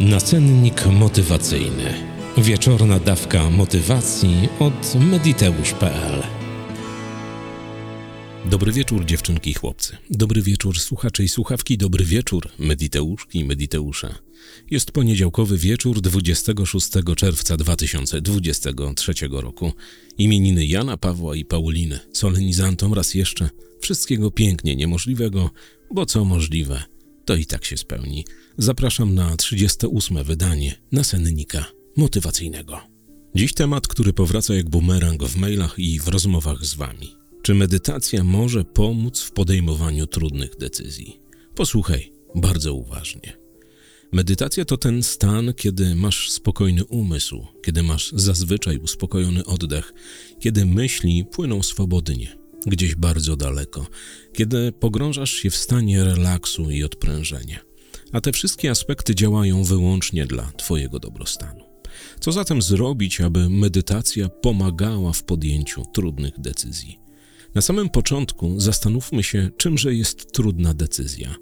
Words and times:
Nasennik 0.00 0.86
motywacyjny. 0.86 1.94
Wieczorna 2.38 2.98
dawka 2.98 3.50
motywacji 3.50 4.48
od 4.58 4.94
mediteusz.pl. 4.94 6.22
Dobry 8.50 8.72
wieczór, 8.72 9.04
dziewczynki 9.04 9.50
i 9.50 9.54
chłopcy. 9.54 9.96
Dobry 10.10 10.42
wieczór, 10.42 10.78
słuchacze 10.78 11.24
i 11.24 11.28
słuchawki. 11.28 11.78
Dobry 11.78 12.04
wieczór, 12.04 12.48
mediteuszki 12.58 13.38
i 13.38 13.44
mediteusze. 13.44 14.14
Jest 14.70 14.92
poniedziałkowy 14.92 15.58
wieczór 15.58 16.00
26 16.00 16.88
czerwca 17.16 17.56
2023 17.56 19.12
roku. 19.30 19.72
Imieniny 20.18 20.66
Jana, 20.66 20.96
Pawła 20.96 21.36
i 21.36 21.44
Pauliny. 21.44 21.98
Solenizantom 22.12 22.94
raz 22.94 23.14
jeszcze 23.14 23.50
wszystkiego 23.80 24.30
pięknie 24.30 24.76
niemożliwego, 24.76 25.50
bo 25.94 26.06
co 26.06 26.24
możliwe, 26.24 26.82
to 27.30 27.36
i 27.36 27.46
tak 27.46 27.64
się 27.64 27.76
spełni. 27.76 28.24
Zapraszam 28.58 29.14
na 29.14 29.36
38. 29.36 30.24
wydanie 30.24 30.74
nasennika 30.92 31.64
motywacyjnego. 31.96 32.80
Dziś 33.34 33.54
temat, 33.54 33.88
który 33.88 34.12
powraca 34.12 34.54
jak 34.54 34.70
bumerang 34.70 35.24
w 35.24 35.36
mailach 35.36 35.78
i 35.78 36.00
w 36.00 36.08
rozmowach 36.08 36.64
z 36.64 36.74
Wami. 36.74 37.16
Czy 37.42 37.54
medytacja 37.54 38.24
może 38.24 38.64
pomóc 38.64 39.20
w 39.20 39.32
podejmowaniu 39.32 40.06
trudnych 40.06 40.56
decyzji? 40.56 41.20
Posłuchaj 41.54 42.12
bardzo 42.34 42.74
uważnie. 42.74 43.36
Medytacja 44.12 44.64
to 44.64 44.76
ten 44.76 45.02
stan, 45.02 45.54
kiedy 45.54 45.94
masz 45.94 46.30
spokojny 46.30 46.84
umysł, 46.84 47.46
kiedy 47.64 47.82
masz 47.82 48.12
zazwyczaj 48.12 48.78
uspokojony 48.78 49.44
oddech, 49.44 49.92
kiedy 50.40 50.66
myśli 50.66 51.24
płyną 51.24 51.62
swobodnie, 51.62 52.39
gdzieś 52.66 52.94
bardzo 52.94 53.36
daleko, 53.36 53.86
kiedy 54.32 54.72
pogrążasz 54.72 55.32
się 55.32 55.50
w 55.50 55.56
stanie 55.56 56.04
relaksu 56.04 56.70
i 56.70 56.84
odprężenia. 56.84 57.60
A 58.12 58.20
te 58.20 58.32
wszystkie 58.32 58.70
aspekty 58.70 59.14
działają 59.14 59.64
wyłącznie 59.64 60.26
dla 60.26 60.52
Twojego 60.52 60.98
dobrostanu. 60.98 61.64
Co 62.20 62.32
zatem 62.32 62.62
zrobić, 62.62 63.20
aby 63.20 63.48
medytacja 63.48 64.28
pomagała 64.28 65.12
w 65.12 65.22
podjęciu 65.22 65.84
trudnych 65.92 66.40
decyzji? 66.40 66.98
Na 67.54 67.62
samym 67.62 67.88
początku 67.88 68.60
zastanówmy 68.60 69.22
się, 69.22 69.50
czymże 69.56 69.94
jest 69.94 70.32
trudna 70.32 70.74
decyzja, 70.74 71.34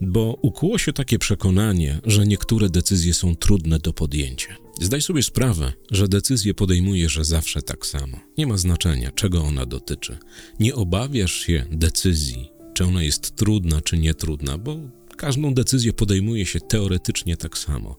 bo 0.00 0.38
ukuło 0.42 0.78
się 0.78 0.92
takie 0.92 1.18
przekonanie, 1.18 2.00
że 2.04 2.26
niektóre 2.26 2.68
decyzje 2.68 3.14
są 3.14 3.36
trudne 3.36 3.78
do 3.78 3.92
podjęcia. 3.92 4.56
Zdaj 4.80 5.02
sobie 5.02 5.22
sprawę, 5.22 5.72
że 5.90 6.08
decyzję 6.08 6.54
podejmujesz 6.54 7.18
zawsze 7.22 7.62
tak 7.62 7.86
samo. 7.86 8.20
Nie 8.38 8.46
ma 8.46 8.56
znaczenia, 8.56 9.10
czego 9.12 9.42
ona 9.42 9.66
dotyczy. 9.66 10.18
Nie 10.60 10.74
obawiasz 10.74 11.34
się 11.34 11.66
decyzji, 11.70 12.50
czy 12.74 12.84
ona 12.84 13.02
jest 13.02 13.36
trudna, 13.36 13.80
czy 13.80 13.98
nietrudna, 13.98 14.58
bo 14.58 14.76
każdą 15.16 15.54
decyzję 15.54 15.92
podejmuje 15.92 16.46
się 16.46 16.60
teoretycznie 16.60 17.36
tak 17.36 17.58
samo. 17.58 17.96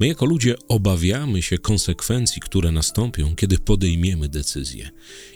My, 0.00 0.06
jako 0.06 0.26
ludzie, 0.26 0.54
obawiamy 0.68 1.42
się 1.42 1.58
konsekwencji, 1.58 2.42
które 2.42 2.72
nastąpią, 2.72 3.36
kiedy 3.36 3.58
podejmiemy 3.58 4.28
decyzję. 4.28 4.90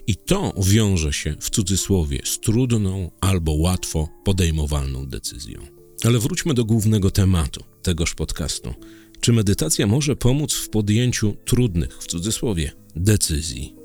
I 0.07 0.15
to 0.15 0.53
wiąże 0.63 1.13
się 1.13 1.35
w 1.39 1.49
cudzysłowie 1.49 2.19
z 2.23 2.39
trudną 2.39 3.11
albo 3.21 3.51
łatwo 3.51 4.09
podejmowalną 4.25 5.05
decyzją. 5.05 5.59
Ale 6.03 6.19
wróćmy 6.19 6.53
do 6.53 6.65
głównego 6.65 7.11
tematu 7.11 7.63
tegoż 7.81 8.15
podcastu. 8.15 8.73
Czy 9.21 9.33
medytacja 9.33 9.87
może 9.87 10.15
pomóc 10.15 10.53
w 10.53 10.69
podjęciu 10.69 11.35
trudnych, 11.45 11.97
w 11.97 12.07
cudzysłowie, 12.07 12.71
decyzji? 12.95 13.75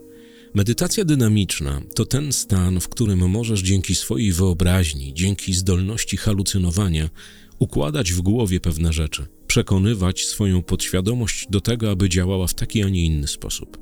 Medytacja 0.55 1.05
dynamiczna 1.05 1.83
to 1.95 2.05
ten 2.05 2.33
stan, 2.33 2.81
w 2.81 2.89
którym 2.89 3.31
możesz 3.31 3.63
dzięki 3.63 3.95
swojej 3.95 4.33
wyobraźni, 4.33 5.15
dzięki 5.15 5.55
zdolności 5.55 6.17
halucynowania, 6.17 7.11
układać 7.59 8.13
w 8.13 8.21
głowie 8.21 8.61
pewne 8.61 8.93
rzeczy, 8.93 9.27
przekonywać 9.55 10.25
swoją 10.25 10.63
podświadomość 10.63 11.47
do 11.51 11.61
tego, 11.61 11.91
aby 11.91 12.09
działała 12.09 12.47
w 12.47 12.55
taki, 12.55 12.83
a 12.83 12.89
nie 12.89 13.05
inny 13.05 13.27
sposób. 13.27 13.79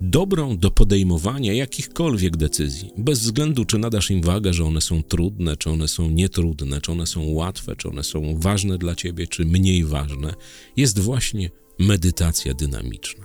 Dobrą 0.00 0.58
do 0.58 0.70
podejmowania 0.70 1.52
jakichkolwiek 1.52 2.36
decyzji, 2.36 2.90
bez 2.98 3.20
względu 3.20 3.64
czy 3.64 3.78
nadasz 3.78 4.10
im 4.10 4.22
wagę, 4.22 4.52
że 4.52 4.64
one 4.64 4.80
są 4.80 5.02
trudne, 5.02 5.56
czy 5.56 5.70
one 5.70 5.88
są 5.88 6.10
nietrudne, 6.10 6.80
czy 6.80 6.92
one 6.92 7.06
są 7.06 7.30
łatwe, 7.30 7.76
czy 7.76 7.88
one 7.88 8.04
są 8.04 8.38
ważne 8.38 8.78
dla 8.78 8.94
ciebie, 8.94 9.26
czy 9.26 9.44
mniej 9.44 9.84
ważne, 9.84 10.34
jest 10.76 10.98
właśnie 10.98 11.50
medytacja 11.78 12.54
dynamiczna. 12.54 13.24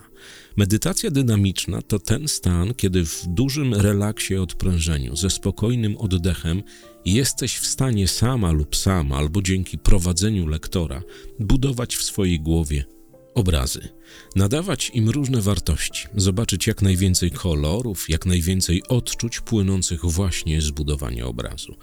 Medytacja 0.58 1.12
dynamiczna 1.12 1.82
to 1.82 2.00
ten 2.00 2.28
stan, 2.28 2.74
kiedy 2.74 3.06
w 3.06 3.24
dużym 3.28 3.74
relaksie 3.74 4.36
odprężeniu, 4.36 5.16
ze 5.16 5.30
spokojnym 5.30 5.98
oddechem, 5.98 6.64
jesteś 7.06 7.58
w 7.58 7.66
stanie 7.66 8.08
sama 8.08 8.52
lub 8.52 8.76
sam, 8.76 9.12
albo 9.12 9.42
dzięki 9.42 9.78
prowadzeniu 9.78 10.48
lektora, 10.48 11.02
budować 11.40 11.96
w 11.96 12.04
swojej 12.04 12.40
głowie 12.40 12.86
obrazy, 13.36 13.90
nadawać 14.36 14.92
im 14.94 15.10
różne 15.10 15.42
wartości, 15.42 16.08
zobaczyć 16.16 16.68
jak 16.68 16.82
najwięcej 16.82 17.32
kolorów, 17.32 18.10
jak 18.10 18.26
najwięcej 18.26 18.84
odczuć 18.88 19.40
płynących 19.40 20.06
właśnie 20.06 20.62
z 20.62 20.72
budowania 20.72 21.26
obrazu. 21.26 21.76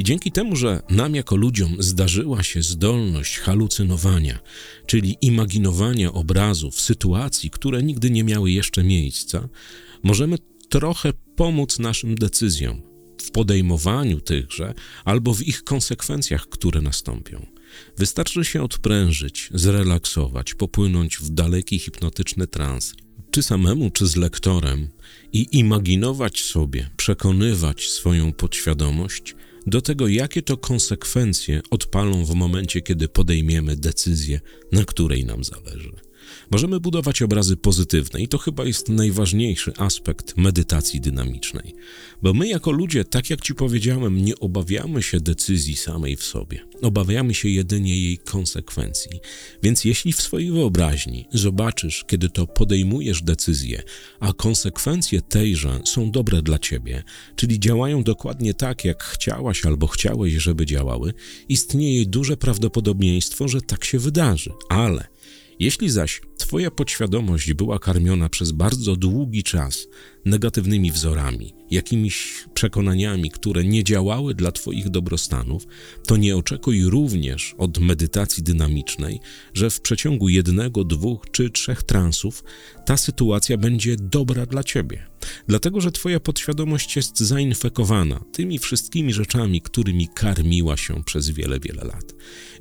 I 0.00 0.04
dzięki 0.04 0.32
temu, 0.32 0.56
że 0.56 0.82
nam 0.90 1.14
jako 1.14 1.36
ludziom 1.36 1.76
zdarzyła 1.78 2.42
się 2.42 2.62
zdolność 2.62 3.38
halucynowania, 3.38 4.38
czyli 4.86 5.16
imaginowania 5.20 6.12
obrazów, 6.12 6.80
sytuacji, 6.80 7.50
które 7.50 7.82
nigdy 7.82 8.10
nie 8.10 8.24
miały 8.24 8.50
jeszcze 8.50 8.84
miejsca, 8.84 9.48
możemy 10.02 10.36
trochę 10.68 11.12
pomóc 11.36 11.78
naszym 11.78 12.14
decyzjom 12.14 12.82
w 13.22 13.30
podejmowaniu 13.30 14.20
tychże 14.20 14.74
albo 15.04 15.34
w 15.34 15.42
ich 15.42 15.64
konsekwencjach, 15.64 16.46
które 16.46 16.80
nastąpią. 16.80 17.46
Wystarczy 17.96 18.44
się 18.44 18.62
odprężyć, 18.62 19.48
zrelaksować, 19.54 20.54
popłynąć 20.54 21.16
w 21.16 21.30
daleki 21.30 21.78
hipnotyczny 21.78 22.46
trans, 22.46 22.94
czy 23.30 23.42
samemu, 23.42 23.90
czy 23.90 24.06
z 24.06 24.16
lektorem, 24.16 24.88
i 25.32 25.58
imaginować 25.58 26.42
sobie, 26.42 26.90
przekonywać 26.96 27.88
swoją 27.88 28.32
podświadomość 28.32 29.34
do 29.66 29.80
tego, 29.80 30.08
jakie 30.08 30.42
to 30.42 30.56
konsekwencje 30.56 31.60
odpalą 31.70 32.24
w 32.24 32.34
momencie, 32.34 32.82
kiedy 32.82 33.08
podejmiemy 33.08 33.76
decyzję, 33.76 34.40
na 34.72 34.84
której 34.84 35.24
nam 35.24 35.44
zależy. 35.44 36.09
Możemy 36.50 36.80
budować 36.80 37.22
obrazy 37.22 37.56
pozytywne 37.56 38.20
i 38.20 38.28
to 38.28 38.38
chyba 38.38 38.64
jest 38.64 38.88
najważniejszy 38.88 39.72
aspekt 39.76 40.36
medytacji 40.36 41.00
dynamicznej, 41.00 41.74
bo 42.22 42.34
my 42.34 42.48
jako 42.48 42.70
ludzie, 42.70 43.04
tak 43.04 43.30
jak 43.30 43.40
Ci 43.40 43.54
powiedziałem, 43.54 44.24
nie 44.24 44.38
obawiamy 44.38 45.02
się 45.02 45.20
decyzji 45.20 45.76
samej 45.76 46.16
w 46.16 46.24
sobie, 46.24 46.60
obawiamy 46.82 47.34
się 47.34 47.48
jedynie 47.48 48.00
jej 48.00 48.18
konsekwencji. 48.18 49.20
Więc 49.62 49.84
jeśli 49.84 50.12
w 50.12 50.22
swojej 50.22 50.52
wyobraźni 50.52 51.26
zobaczysz, 51.32 52.04
kiedy 52.06 52.28
to 52.28 52.46
podejmujesz 52.46 53.22
decyzję, 53.22 53.82
a 54.20 54.32
konsekwencje 54.32 55.22
tejże 55.22 55.80
są 55.84 56.10
dobre 56.10 56.42
dla 56.42 56.58
Ciebie, 56.58 57.02
czyli 57.36 57.60
działają 57.60 58.02
dokładnie 58.02 58.54
tak, 58.54 58.84
jak 58.84 59.02
chciałaś 59.04 59.66
albo 59.66 59.86
chciałeś, 59.86 60.32
żeby 60.32 60.66
działały, 60.66 61.14
istnieje 61.48 62.06
duże 62.06 62.36
prawdopodobieństwo, 62.36 63.48
że 63.48 63.60
tak 63.60 63.84
się 63.84 63.98
wydarzy, 63.98 64.52
ale 64.68 65.08
jeśli 65.60 65.90
zaś 65.90 66.20
Twoja 66.36 66.70
podświadomość 66.70 67.52
była 67.54 67.78
karmiona 67.78 68.28
przez 68.28 68.52
bardzo 68.52 68.96
długi 68.96 69.42
czas 69.42 69.88
negatywnymi 70.24 70.92
wzorami, 70.92 71.54
jakimiś 71.70 72.44
przekonaniami, 72.54 73.30
które 73.30 73.64
nie 73.64 73.84
działały 73.84 74.34
dla 74.34 74.52
Twoich 74.52 74.88
dobrostanów, 74.88 75.66
to 76.06 76.16
nie 76.16 76.36
oczekuj 76.36 76.82
również 76.82 77.54
od 77.58 77.78
medytacji 77.78 78.42
dynamicznej, 78.42 79.20
że 79.54 79.70
w 79.70 79.80
przeciągu 79.80 80.28
jednego, 80.28 80.84
dwóch 80.84 81.26
czy 81.32 81.50
trzech 81.50 81.82
transów 81.82 82.44
ta 82.86 82.96
sytuacja 82.96 83.56
będzie 83.56 83.96
dobra 83.96 84.46
dla 84.46 84.64
Ciebie. 84.64 85.06
Dlatego, 85.48 85.80
że 85.80 85.92
Twoja 85.92 86.20
podświadomość 86.20 86.96
jest 86.96 87.20
zainfekowana 87.20 88.24
tymi 88.32 88.58
wszystkimi 88.58 89.12
rzeczami, 89.12 89.62
którymi 89.62 90.08
karmiła 90.14 90.76
się 90.76 91.04
przez 91.04 91.30
wiele, 91.30 91.60
wiele 91.60 91.84
lat. 91.84 92.14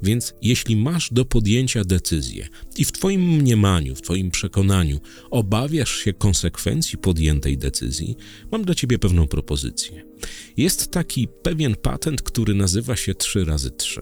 Więc 0.03 0.33
jeśli 0.41 0.75
masz 0.75 1.13
do 1.13 1.25
podjęcia 1.25 1.83
decyzję 1.83 2.47
i 2.77 2.85
w 2.85 2.91
Twoim 2.91 3.21
mniemaniu, 3.21 3.95
w 3.95 4.01
Twoim 4.01 4.31
przekonaniu 4.31 4.99
obawiasz 5.29 5.97
się 5.97 6.13
konsekwencji 6.13 6.97
podjętej 6.97 7.48
decyzji, 7.57 8.17
mam 8.51 8.63
dla 8.63 8.75
Ciebie 8.75 8.99
pewną 8.99 9.27
propozycję. 9.27 10.05
Jest 10.57 10.91
taki 10.91 11.27
pewien 11.43 11.75
patent, 11.75 12.21
który 12.21 12.53
nazywa 12.53 12.95
się 12.95 13.15
3 13.15 13.45
razy 13.45 13.71
3, 13.71 14.01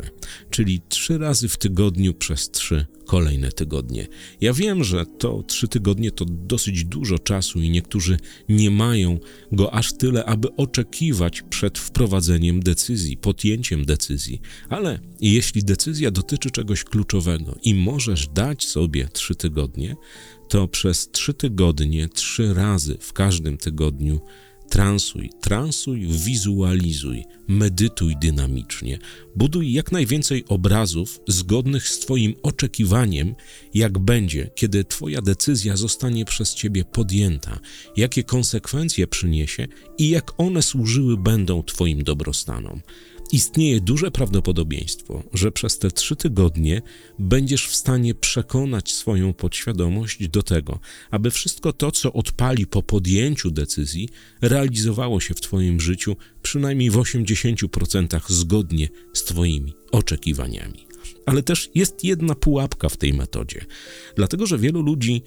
czyli 0.50 0.82
3 0.90 1.18
razy 1.18 1.48
w 1.50 1.58
tygodniu 1.58 2.14
przez 2.14 2.52
3 2.52 2.86
kolejne 3.08 3.52
tygodnie. 3.52 4.08
Ja 4.42 4.54
wiem, 4.54 4.84
że 4.84 5.06
to 5.06 5.44
3 5.44 5.68
tygodnie 5.68 6.12
to 6.12 6.26
dosyć 6.26 6.84
dużo 6.84 7.20
czasu 7.20 7.62
i 7.62 7.70
niektórzy 7.70 8.18
nie 8.50 8.72
mają 8.72 9.20
go 9.52 9.74
aż 9.74 9.94
tyle, 9.94 10.26
aby 10.26 10.56
oczekiwać 10.56 11.42
przed 11.42 11.80
wprowadzeniem 11.80 12.60
decyzji, 12.60 13.18
podjęciem 13.18 13.86
decyzji, 13.86 14.42
ale 14.70 15.00
jeśli 15.22 15.64
decyzja 15.64 16.12
dotyczy 16.12 16.52
czegoś 16.52 16.84
kluczowego 16.84 17.56
i 17.64 17.76
możesz 17.76 18.28
dać 18.28 18.66
sobie 18.66 19.08
3 19.14 19.36
tygodnie, 19.36 19.96
to 20.50 20.68
przez 20.68 21.12
3 21.12 21.34
tygodnie, 21.34 22.10
3 22.10 22.54
razy 22.54 22.98
w 23.02 23.14
każdym 23.14 23.58
tygodniu 23.58 24.20
transuj, 24.70 25.30
transuj, 25.42 26.08
wizualizuj, 26.08 27.24
medytuj 27.48 28.16
dynamicznie, 28.22 29.00
buduj 29.36 29.74
jak 29.74 29.92
najwięcej 29.92 30.44
obrazów 30.48 31.20
zgodnych 31.28 31.88
z 31.88 32.00
Twoim 32.00 32.36
oczekiwaniem, 32.44 33.36
jak 33.74 34.00
będzie, 34.00 34.50
kiedy 34.56 34.84
Twoja 34.84 35.22
decyzja 35.22 35.78
zostanie 35.78 36.26
przez 36.26 36.56
Ciebie 36.56 36.86
podjęta, 36.86 37.60
jakie 37.98 38.24
konsekwencje 38.24 39.08
przyniesie 39.08 39.68
i 39.98 40.10
jak 40.10 40.32
one 40.38 40.62
służyły 40.62 41.18
będą 41.18 41.64
Twoim 41.64 42.04
dobrostanom. 42.04 42.82
Istnieje 43.32 43.82
duże 43.82 44.12
prawdopodobieństwo, 44.12 45.24
że 45.34 45.52
przez 45.52 45.80
te 45.80 45.92
trzy 45.92 46.16
tygodnie 46.16 46.82
będziesz 47.20 47.68
w 47.68 47.76
stanie 47.76 48.16
przekonać 48.16 48.94
swoją 48.94 49.34
podświadomość 49.34 50.28
do 50.28 50.44
tego, 50.44 50.80
aby 51.12 51.32
wszystko 51.32 51.74
to, 51.74 51.92
co 51.92 52.14
odpali 52.14 52.68
po 52.68 52.84
podjęciu 52.84 53.52
decyzji, 53.52 54.10
realizowało 54.58 55.20
się 55.20 55.34
w 55.34 55.42
Twoim 55.42 55.80
życiu 55.80 56.16
przynajmniej 56.42 56.90
w 56.90 56.96
80% 56.96 58.20
zgodnie 58.28 58.90
z 59.14 59.24
Twoimi 59.24 59.74
oczekiwaniami. 59.92 60.88
Ale 61.26 61.44
też 61.44 61.70
jest 61.76 62.04
jedna 62.04 62.36
pułapka 62.36 62.90
w 62.90 62.98
tej 62.98 63.14
metodzie, 63.14 63.66
dlatego 64.16 64.46
że 64.46 64.58
wielu 64.58 64.82
ludzi 64.82 65.22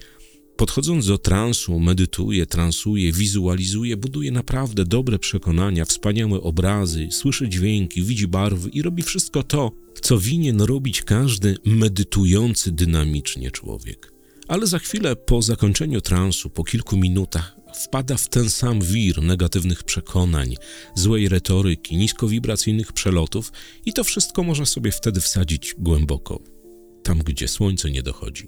Podchodząc 0.57 1.07
do 1.07 1.17
transu, 1.17 1.79
medytuje, 1.79 2.45
transuje, 2.45 3.11
wizualizuje, 3.11 3.97
buduje 3.97 4.31
naprawdę 4.31 4.85
dobre 4.85 5.19
przekonania, 5.19 5.85
wspaniałe 5.85 6.41
obrazy, 6.41 7.07
słyszy 7.11 7.49
dźwięki, 7.49 8.03
widzi 8.03 8.27
barwy 8.27 8.69
i 8.69 8.81
robi 8.81 9.03
wszystko 9.03 9.43
to, 9.43 9.71
co 10.01 10.17
winien 10.17 10.61
robić 10.61 11.01
każdy 11.01 11.55
medytujący 11.65 12.71
dynamicznie 12.71 13.51
człowiek. 13.51 14.13
Ale 14.47 14.67
za 14.67 14.79
chwilę 14.79 15.15
po 15.15 15.41
zakończeniu 15.41 16.01
transu, 16.01 16.49
po 16.49 16.63
kilku 16.63 16.97
minutach, 16.97 17.55
wpada 17.75 18.17
w 18.17 18.29
ten 18.29 18.49
sam 18.49 18.81
wir 18.81 19.23
negatywnych 19.23 19.83
przekonań, 19.83 20.55
złej 20.95 21.29
retoryki, 21.29 21.97
niskowibracyjnych 21.97 22.93
przelotów 22.93 23.51
i 23.85 23.93
to 23.93 24.03
wszystko 24.03 24.43
można 24.43 24.65
sobie 24.65 24.91
wtedy 24.91 25.21
wsadzić 25.21 25.75
głęboko 25.77 26.39
tam, 27.03 27.19
gdzie 27.19 27.47
słońce 27.47 27.91
nie 27.91 28.03
dochodzi. 28.03 28.47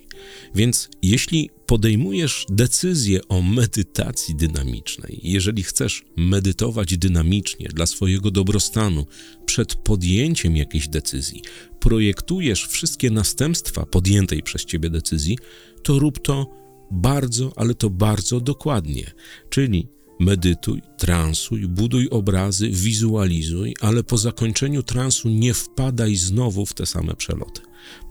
Więc 0.55 0.89
jeśli 1.01 1.49
podejmujesz 1.65 2.45
decyzję 2.49 3.27
o 3.27 3.41
medytacji 3.41 4.35
dynamicznej, 4.35 5.19
jeżeli 5.23 5.63
chcesz 5.63 6.03
medytować 6.17 6.97
dynamicznie 6.97 7.69
dla 7.73 7.85
swojego 7.85 8.31
dobrostanu 8.31 9.05
przed 9.45 9.75
podjęciem 9.75 10.57
jakiejś 10.57 10.87
decyzji, 10.87 11.41
projektujesz 11.79 12.67
wszystkie 12.67 13.11
następstwa 13.11 13.85
podjętej 13.85 14.43
przez 14.43 14.65
ciebie 14.65 14.89
decyzji, 14.89 15.37
to 15.83 15.99
rób 15.99 16.21
to 16.21 16.62
bardzo, 16.93 17.53
ale 17.55 17.75
to 17.75 17.89
bardzo 17.89 18.39
dokładnie. 18.39 19.11
Czyli 19.49 19.87
Medytuj, 20.19 20.81
transuj, 20.97 21.67
buduj 21.67 22.09
obrazy, 22.09 22.69
wizualizuj, 22.69 23.75
ale 23.81 24.03
po 24.03 24.17
zakończeniu 24.17 24.83
transu 24.83 25.29
nie 25.29 25.53
wpadaj 25.53 26.15
znowu 26.15 26.65
w 26.65 26.73
te 26.73 26.85
same 26.85 27.15
przeloty. 27.15 27.61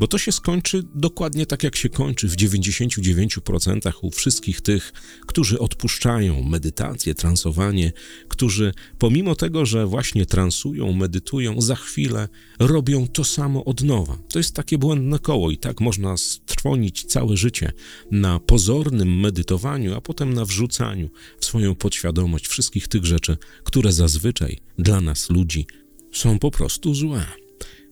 Bo 0.01 0.07
to 0.07 0.19
się 0.19 0.33
skończy 0.33 0.83
dokładnie 0.95 1.47
tak, 1.47 1.63
jak 1.63 1.77
się 1.77 1.89
kończy 1.89 2.29
w 2.29 2.37
99% 2.37 3.93
u 4.03 4.11
wszystkich 4.11 4.61
tych, 4.61 4.93
którzy 5.27 5.59
odpuszczają 5.59 6.43
medytację, 6.43 7.15
transowanie, 7.15 7.93
którzy 8.29 8.75
pomimo 8.99 9.35
tego, 9.35 9.67
że 9.67 9.87
właśnie 9.87 10.27
transują, 10.27 10.93
medytują, 10.93 11.61
za 11.61 11.77
chwilę 11.77 12.29
robią 12.59 13.09
to 13.09 13.25
samo 13.25 13.65
od 13.65 13.83
nowa. 13.83 14.19
To 14.29 14.39
jest 14.39 14.55
takie 14.55 14.79
błędne 14.79 15.19
koło 15.19 15.51
i 15.51 15.59
tak 15.59 15.81
można 15.81 16.17
strwonić 16.17 17.05
całe 17.05 17.37
życie 17.37 17.73
na 18.11 18.41
pozornym 18.41 19.21
medytowaniu, 19.21 19.95
a 19.95 20.01
potem 20.01 20.35
na 20.35 20.45
wrzucaniu 20.45 21.11
w 21.39 21.45
swoją 21.45 21.75
podświadomość 21.75 22.47
wszystkich 22.47 22.89
tych 22.89 23.05
rzeczy, 23.05 23.37
które 23.65 23.93
zazwyczaj 23.93 24.59
dla 24.79 25.01
nas 25.01 25.31
ludzi 25.31 25.67
są 26.13 26.39
po 26.39 26.51
prostu 26.51 26.95
złe. 26.95 27.27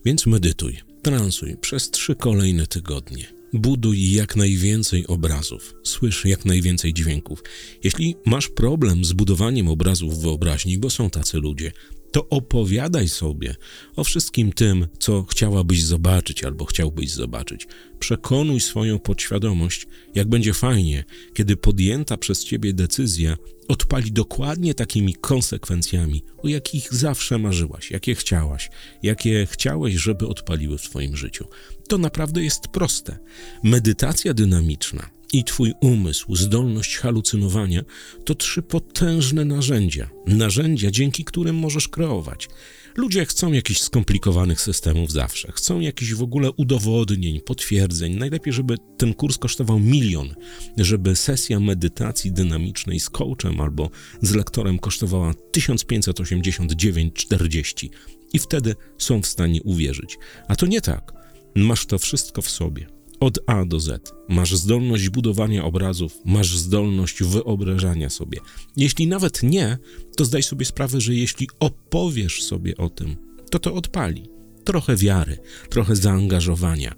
Więc 0.05 0.27
medytuj, 0.27 0.79
transuj 1.03 1.57
przez 1.61 1.91
trzy 1.91 2.15
kolejne 2.15 2.67
tygodnie. 2.67 3.27
Buduj 3.53 4.13
jak 4.13 4.37
najwięcej 4.37 5.07
obrazów, 5.07 5.75
słysz 5.83 6.25
jak 6.25 6.45
najwięcej 6.45 6.95
dźwięków. 6.95 7.43
Jeśli 7.85 8.17
masz 8.27 8.49
problem 8.49 9.05
z 9.05 9.13
budowaniem 9.13 9.69
obrazów 9.69 10.19
w 10.19 10.23
wyobraźni, 10.23 10.79
bo 10.79 10.91
są 10.91 11.11
tacy 11.11 11.39
ludzie, 11.39 11.73
to 12.13 12.29
opowiadaj 12.29 13.09
sobie 13.09 13.55
o 13.97 14.05
wszystkim 14.05 14.53
tym, 14.53 14.87
co 14.99 15.23
chciałabyś 15.23 15.85
zobaczyć 15.85 16.45
albo 16.45 16.65
chciałbyś 16.65 17.11
zobaczyć. 17.11 17.67
Przekonuj 17.99 18.61
swoją 18.61 18.99
podświadomość, 18.99 19.87
jak 20.15 20.29
będzie 20.29 20.55
fajnie, 20.55 21.05
kiedy 21.35 21.57
podjęta 21.57 22.17
przez 22.17 22.45
ciebie 22.45 22.73
decyzja 22.73 23.37
odpali 23.69 24.13
dokładnie 24.13 24.75
takimi 24.75 25.15
konsekwencjami, 25.15 26.23
o 26.39 26.49
jakich 26.49 26.95
zawsze 26.95 27.39
marzyłaś, 27.39 27.91
jakie 27.91 28.15
chciałaś, 28.15 28.71
jakie 29.03 29.47
chciałeś, 29.51 29.95
żeby 29.95 30.29
odpaliły 30.29 30.79
w 30.79 30.83
twoim 30.83 31.17
życiu. 31.17 31.45
To 31.89 31.99
naprawdę 31.99 32.45
jest 32.45 32.69
proste. 32.69 33.19
Medytacja 33.63 34.35
dynamiczna 34.35 35.20
i 35.33 35.45
Twój 35.45 35.73
umysł, 35.81 36.37
zdolność 36.37 36.97
halucynowania 36.97 37.83
to 38.25 38.35
trzy 38.35 38.63
potężne 38.63 39.45
narzędzia. 39.45 40.11
Narzędzia, 40.27 40.91
dzięki 40.91 41.25
którym 41.25 41.57
możesz 41.57 41.89
kreować. 41.89 42.49
Ludzie 42.97 43.27
chcą 43.27 43.53
jakichś 43.53 43.81
skomplikowanych 43.81 44.61
systemów 44.61 45.13
zawsze, 45.13 45.53
chcą 45.53 45.81
jakichś 45.81 46.13
w 46.13 46.23
ogóle 46.23 46.53
udowodnień, 46.53 47.41
potwierdzeń. 47.41 48.15
Najlepiej, 48.15 48.53
żeby 48.53 48.75
ten 48.97 49.15
kurs 49.15 49.39
kosztował 49.39 49.79
milion, 49.79 50.35
żeby 50.77 51.17
sesja 51.17 51.61
medytacji 51.61 52.33
dynamicznej 52.33 53.01
z 53.01 53.11
coachem 53.11 53.61
albo 53.61 53.91
z 54.23 54.35
lektorem 54.35 54.79
kosztowała 54.79 55.33
1589,40 55.57 57.89
i 58.33 58.39
wtedy 58.39 58.75
są 58.99 59.23
w 59.23 59.27
stanie 59.27 59.63
uwierzyć. 59.63 60.19
A 60.49 60.57
to 60.57 60.67
nie 60.67 60.81
tak. 60.81 61.13
Masz 61.55 61.87
to 61.87 61.99
wszystko 61.99 62.43
w 62.43 62.51
sobie 62.51 63.00
od 63.21 63.39
A 63.47 63.65
do 63.65 63.81
Z. 63.81 64.13
Masz 64.29 64.57
zdolność 64.57 65.09
budowania 65.09 65.65
obrazów, 65.65 66.19
masz 66.25 66.57
zdolność 66.57 67.23
wyobrażania 67.23 68.11
sobie. 68.11 68.39
Jeśli 68.77 69.07
nawet 69.07 69.43
nie, 69.43 69.79
to 70.17 70.25
zdaj 70.25 70.43
sobie 70.43 70.65
sprawę, 70.65 71.01
że 71.01 71.15
jeśli 71.15 71.49
opowiesz 71.61 72.43
sobie 72.43 72.77
o 72.77 72.89
tym, 72.89 73.17
to 73.51 73.59
to 73.59 73.75
odpali. 73.75 74.29
Trochę 74.65 74.97
wiary, 74.97 75.39
trochę 75.69 75.97
zaangażowania 75.97 76.95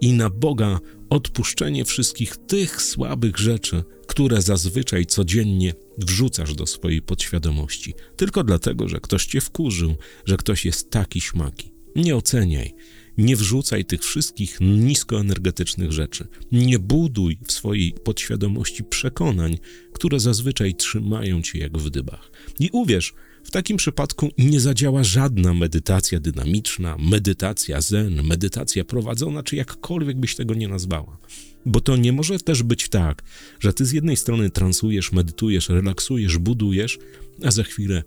i 0.00 0.12
na 0.12 0.30
Boga 0.30 0.80
odpuszczenie 1.10 1.84
wszystkich 1.84 2.36
tych 2.36 2.82
słabych 2.82 3.38
rzeczy, 3.38 3.82
które 4.06 4.42
zazwyczaj 4.42 5.06
codziennie 5.06 5.74
wrzucasz 5.98 6.54
do 6.54 6.66
swojej 6.66 7.02
podświadomości, 7.02 7.94
tylko 8.16 8.44
dlatego, 8.44 8.88
że 8.88 9.00
ktoś 9.00 9.26
cię 9.26 9.40
wkurzył, 9.40 9.94
że 10.24 10.36
ktoś 10.36 10.64
jest 10.64 10.90
taki 10.90 11.20
śmaki. 11.20 11.72
Nie 11.96 12.16
oceniaj, 12.16 12.74
nie 13.18 13.36
wrzucaj 13.36 13.84
tych 13.84 14.02
wszystkich 14.02 14.58
niskoenergetycznych 14.60 15.92
rzeczy. 15.92 16.26
Nie 16.52 16.78
buduj 16.78 17.38
w 17.46 17.52
swojej 17.52 17.92
podświadomości 18.04 18.84
przekonań, 18.84 19.58
które 19.92 20.20
zazwyczaj 20.20 20.74
trzymają 20.74 21.42
cię 21.42 21.58
jak 21.58 21.78
w 21.78 21.90
dybach. 21.90 22.30
I 22.60 22.70
uwierz, 22.72 23.14
w 23.44 23.50
takim 23.50 23.76
przypadku 23.76 24.30
nie 24.38 24.60
zadziała 24.60 25.04
żadna 25.04 25.54
medytacja 25.54 26.20
dynamiczna, 26.20 26.96
medytacja 26.98 27.80
zen, 27.80 28.22
medytacja 28.22 28.84
prowadzona, 28.84 29.42
czy 29.42 29.56
jakkolwiek 29.56 30.16
byś 30.16 30.34
tego 30.34 30.54
nie 30.54 30.68
nazwała. 30.68 31.18
Bo 31.66 31.80
to 31.80 31.96
nie 31.96 32.12
może 32.12 32.38
też 32.38 32.62
być 32.62 32.88
tak, 32.88 33.22
że 33.60 33.72
ty 33.72 33.84
z 33.84 33.92
jednej 33.92 34.16
strony 34.16 34.50
transujesz, 34.50 35.12
medytujesz, 35.12 35.68
relaksujesz, 35.68 36.38
budujesz, 36.38 36.98
a 37.44 37.50
za 37.50 37.62
chwilę 37.62 38.02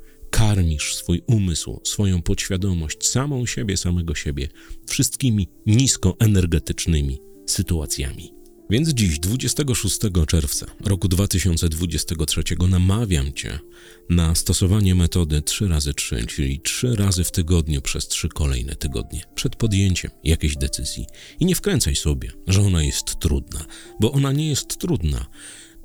karmisz 0.48 0.96
swój 0.96 1.22
umysł, 1.27 1.80
swoją 1.84 2.22
podświadomość, 2.22 3.08
samą 3.08 3.46
siebie, 3.46 3.77
samego 3.77 4.16
siebie, 4.16 4.48
wszystkimi 4.88 5.48
niskoenergetycznymi 5.66 7.20
sytuacjami. 7.48 8.34
Więc 8.70 8.89
dziś, 8.89 9.20
26 9.20 10.00
czerwca 10.27 10.66
roku 10.86 11.08
2023, 11.08 12.44
namawiam 12.70 13.34
Cię 13.34 13.60
na 14.10 14.36
stosowanie 14.36 14.96
metody 14.96 15.42
3 15.42 15.68
razy 15.68 15.94
3 15.94 16.25
czyli 16.25 16.60
3 16.60 16.96
razy 16.96 17.24
w 17.24 17.32
tygodniu 17.32 17.82
przez 17.82 18.08
3 18.08 18.30
kolejne 18.30 18.75
tygodnie, 18.75 19.24
przed 19.36 19.56
podjęciem 19.56 20.12
jakiejś 20.24 20.58
decyzji. 20.58 21.06
I 21.39 21.46
nie 21.46 21.56
wkręcaj 21.56 21.96
sobie, 21.96 22.32
że 22.48 22.62
ona 22.62 22.84
jest 22.84 23.20
trudna, 23.20 23.66
bo 24.00 24.12
ona 24.12 24.32
nie 24.32 24.50
jest 24.50 24.77
trudna 24.77 25.25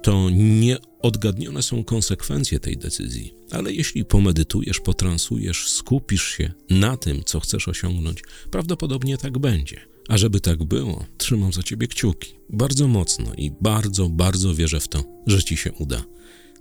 to 0.02 0.30
nieodgadnione 0.30 1.62
są 1.62 1.85
konsekwencje 1.85 2.61
tej 2.61 2.76
decyzji. 2.76 3.35
Ale 3.50 3.73
jeśli 3.73 4.04
pomedytujesz, 4.04 4.80
potransujesz, 4.80 5.68
skupisz 5.68 6.28
się 6.28 6.52
na 6.71 6.97
tym, 6.97 7.25
co 7.25 7.40
chcesz 7.40 7.68
osiągnąć, 7.68 8.23
prawdopodobnie 8.50 9.18
tak 9.18 9.38
będzie. 9.38 9.80
A 10.09 10.18
żeby 10.18 10.40
tak 10.40 10.64
było, 10.64 11.04
trzymam 11.18 11.52
za 11.52 11.62
ciebie 11.62 11.87
kciuki. 11.87 12.35
Bardzo 12.50 12.88
mocno 12.88 13.32
i 13.37 13.50
bardzo, 13.61 14.09
bardzo 14.09 14.54
wierzę 14.54 14.80
w 14.80 14.88
to, 14.88 15.04
że 15.26 15.42
ci 15.42 15.56
się 15.56 15.73
uda. 15.73 16.04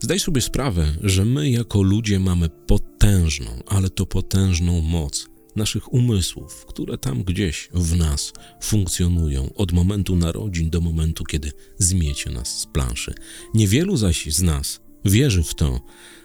Zdaj 0.01 0.19
sobie 0.19 0.41
sprawę, 0.41 0.93
że 1.03 1.25
my 1.25 1.50
jako 1.50 1.81
ludzie 1.81 2.19
mamy 2.19 2.50
potężną, 2.50 3.63
ale 3.67 3.89
to 3.89 4.05
potężną 4.05 4.81
moc 4.81 5.30
naszych 5.55 5.93
umysłów, 5.93 6.65
które 6.65 6.98
tam 6.98 7.24
gdzieś 7.24 7.70
w 7.74 7.96
nas 7.96 8.34
funkcjonują 8.62 9.53
od 9.53 9.72
momentu 9.72 10.15
narodzin 10.15 10.70
do 10.70 10.81
momentu, 10.81 11.24
kiedy 11.24 11.51
zmiecie 11.77 12.29
nas 12.29 12.60
z 12.60 12.65
planszy. 12.65 13.13
Niewielu 13.53 13.98
zaś 13.98 14.25
z 14.34 14.41
nas 14.41 14.79
Wierzy 15.05 15.43
w 15.43 15.53
to, 15.53 15.81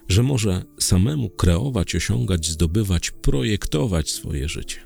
że 0.09 0.23
może 0.23 0.65
samemu 0.81 1.31
kreować, 1.31 1.95
osiągać, 1.95 2.49
zdobywać, 2.49 3.11
projektować 3.11 4.11
swoje 4.11 4.49
życie. 4.49 4.81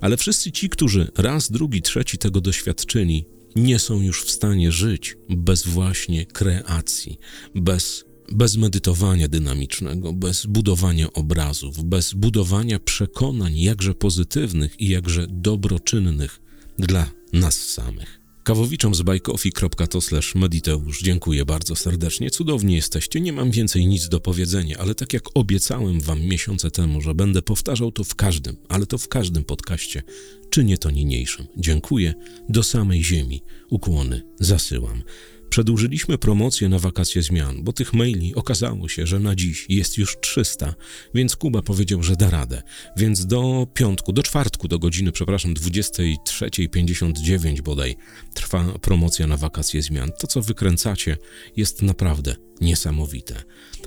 Ale 0.00 0.16
wszyscy 0.16 0.52
ci, 0.52 0.68
którzy 0.68 1.10
raz, 1.16 1.50
drugi, 1.50 1.82
trzeci 1.82 2.18
tego 2.18 2.40
doświadczyli, 2.40 3.24
nie 3.56 3.78
są 3.78 4.02
już 4.02 4.24
w 4.24 4.30
stanie 4.30 4.72
żyć 4.72 5.16
bez 5.28 5.66
właśnie 5.66 6.26
kreacji, 6.26 7.18
bez, 7.54 8.04
bez 8.32 8.56
medytowania 8.56 9.28
dynamicznego, 9.28 10.12
bez 10.12 10.46
budowania 10.46 11.12
obrazów, 11.12 11.84
bez 11.84 12.14
budowania 12.14 12.78
przekonań 12.78 13.58
jakże 13.58 13.94
pozytywnych 13.94 14.80
i 14.80 14.88
jakże 14.88 15.26
dobroczynnych 15.30 16.40
dla 16.78 17.10
nas 17.32 17.54
samych. 17.54 18.24
Kawowiczom 18.44 18.94
z 18.94 19.02
bajkofi.to 19.02 19.98
mediteusz 20.34 21.02
dziękuję 21.02 21.44
bardzo 21.44 21.76
serdecznie. 21.76 22.30
Cudownie 22.30 22.76
jesteście, 22.76 23.20
nie 23.20 23.32
mam 23.32 23.50
więcej 23.50 23.86
nic 23.86 24.08
do 24.08 24.20
powiedzenia, 24.20 24.78
ale 24.78 24.94
tak 24.94 25.12
jak 25.12 25.22
obiecałem 25.34 26.00
wam 26.00 26.20
miesiące 26.20 26.70
temu, 26.70 27.00
że 27.00 27.14
będę 27.14 27.42
powtarzał 27.42 27.92
to 27.92 28.04
w 28.04 28.14
każdym, 28.14 28.56
ale 28.68 28.86
to 28.86 28.98
w 28.98 29.08
każdym 29.08 29.44
podcaście, 29.44 30.02
czynię 30.50 30.78
to 30.78 30.90
niniejszym. 30.90 31.46
Dziękuję, 31.56 32.14
do 32.48 32.62
samej 32.62 33.04
ziemi 33.04 33.42
ukłony 33.70 34.22
zasyłam. 34.40 35.02
Przedłużyliśmy 35.54 36.18
promocję 36.18 36.68
na 36.68 36.78
wakacje 36.78 37.22
zmian, 37.22 37.62
bo 37.62 37.72
tych 37.72 37.92
maili 37.92 38.34
okazało 38.34 38.88
się, 38.88 39.06
że 39.06 39.20
na 39.20 39.34
dziś 39.34 39.66
jest 39.68 39.98
już 39.98 40.16
300, 40.20 40.74
więc 41.14 41.36
Kuba 41.36 41.62
powiedział, 41.62 42.02
że 42.02 42.16
da 42.16 42.30
radę. 42.30 42.62
Więc 42.96 43.26
do 43.26 43.66
piątku, 43.74 44.12
do 44.12 44.22
czwartku, 44.22 44.68
do 44.68 44.78
godziny, 44.78 45.12
przepraszam, 45.12 45.54
23.59 45.54 47.60
bodaj 47.60 47.96
trwa 48.34 48.78
promocja 48.78 49.26
na 49.26 49.36
wakacje 49.36 49.82
zmian. 49.82 50.10
To, 50.18 50.26
co 50.26 50.42
wykręcacie, 50.42 51.16
jest 51.56 51.82
naprawdę 51.82 52.36
niesamowite. 52.60 53.42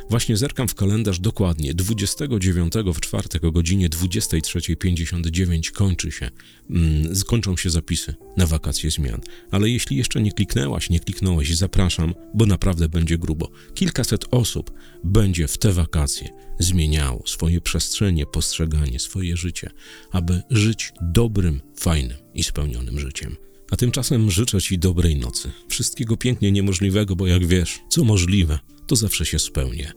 Właśnie 0.09 0.37
zerkam 0.37 0.67
w 0.67 0.75
kalendarz 0.75 1.19
dokładnie. 1.19 1.73
29 1.73 2.73
w 2.93 2.99
czwartek 2.99 3.43
o 3.43 3.51
godzinie 3.51 3.89
23.59 3.89 5.71
kończy 5.71 6.11
się, 6.11 6.29
mm, 6.69 7.15
skończą 7.15 7.57
się 7.57 7.69
zapisy 7.69 8.15
na 8.37 8.47
wakacje 8.47 8.91
zmian. 8.91 9.21
Ale 9.51 9.69
jeśli 9.69 9.97
jeszcze 9.97 10.21
nie 10.21 10.31
kliknęłaś, 10.31 10.89
nie 10.89 10.99
kliknąłeś, 10.99 11.55
zapraszam, 11.55 12.13
bo 12.33 12.45
naprawdę 12.45 12.89
będzie 12.89 13.17
grubo. 13.17 13.51
Kilkaset 13.73 14.25
osób 14.31 14.71
będzie 15.03 15.47
w 15.47 15.57
te 15.57 15.71
wakacje 15.71 16.29
zmieniało 16.59 17.23
swoje 17.27 17.61
przestrzenie, 17.61 18.25
postrzeganie, 18.25 18.99
swoje 18.99 19.37
życie, 19.37 19.69
aby 20.11 20.41
żyć 20.49 20.93
dobrym, 21.01 21.61
fajnym 21.75 22.17
i 22.33 22.43
spełnionym 22.43 22.99
życiem. 22.99 23.46
A 23.71 23.75
tymczasem 23.75 24.31
życzę 24.31 24.61
Ci 24.61 24.79
dobrej 24.79 25.15
nocy. 25.15 25.51
Wszystkiego 25.69 26.17
pięknie 26.17 26.51
niemożliwego, 26.51 27.15
bo 27.15 27.27
jak 27.27 27.45
wiesz, 27.45 27.79
co 27.89 28.03
możliwe, 28.03 28.59
to 28.87 28.95
zawsze 28.95 29.25
się 29.25 29.39
spełnia. 29.39 29.91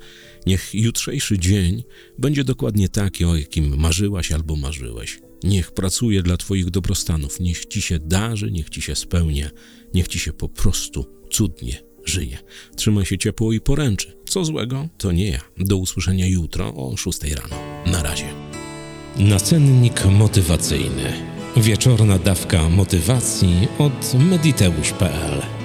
Niech 0.46 0.74
jutrzejszy 0.74 1.38
dzień 1.38 1.82
będzie 2.18 2.44
dokładnie 2.44 2.88
taki, 2.88 3.24
o 3.24 3.36
jakim 3.36 3.76
marzyłaś 3.78 4.32
albo 4.32 4.56
marzyłeś. 4.56 5.20
Niech 5.44 5.72
pracuje 5.72 6.22
dla 6.22 6.36
Twoich 6.36 6.70
dobrostanów, 6.70 7.40
niech 7.40 7.66
Ci 7.66 7.82
się 7.82 7.98
darzy, 7.98 8.50
niech 8.50 8.70
Ci 8.70 8.82
się 8.82 8.96
spełnia, 8.96 9.50
niech 9.94 10.08
Ci 10.08 10.18
się 10.18 10.32
po 10.32 10.48
prostu 10.48 11.06
cudnie 11.30 11.82
żyje. 12.04 12.38
Trzymaj 12.76 13.06
się 13.06 13.18
ciepło 13.18 13.52
i 13.52 13.60
poręczy. 13.60 14.16
Co 14.28 14.44
złego, 14.44 14.88
to 14.98 15.12
nie 15.12 15.28
ja. 15.28 15.40
Do 15.56 15.76
usłyszenia 15.76 16.26
jutro 16.26 16.74
o 16.74 16.96
6 16.96 17.22
rano. 17.22 17.56
Na 17.86 18.02
razie. 18.02 18.34
Nacennik 19.16 20.04
motywacyjny. 20.04 21.29
Wieczorna 21.56 22.18
dawka 22.18 22.68
motywacji 22.68 23.68
od 23.78 24.14
mediteusz.pl 24.14 25.59